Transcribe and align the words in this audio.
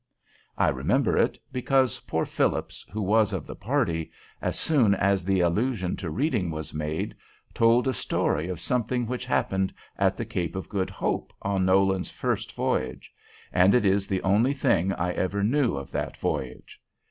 I 0.57 0.69
remember 0.69 1.15
it, 1.15 1.37
because 1.51 1.99
poor 1.99 2.25
Phillips, 2.25 2.87
who 2.91 3.03
was 3.03 3.33
of 3.33 3.45
the 3.45 3.53
party, 3.55 4.11
as 4.41 4.57
soon 4.59 4.95
as 4.95 5.23
the 5.23 5.41
allusion 5.41 5.95
to 5.97 6.09
reading 6.09 6.49
was 6.49 6.73
made, 6.73 7.13
told 7.53 7.87
a 7.87 7.93
story 7.93 8.47
of 8.49 8.59
something 8.59 9.05
which 9.05 9.27
happened 9.27 9.71
at 9.99 10.17
the 10.17 10.25
Cape 10.25 10.55
of 10.55 10.69
Good 10.69 10.89
Hope 10.89 11.31
on 11.43 11.65
Nolan's 11.65 12.09
first 12.09 12.55
voyage; 12.55 13.11
and 13.53 13.75
it 13.75 13.85
is 13.85 14.07
the 14.07 14.23
only 14.23 14.53
thing 14.55 14.91
I 14.91 15.11
ever 15.13 15.43
knew 15.43 15.75
of 15.77 15.91
that 15.91 16.17
voyage. 16.17 16.81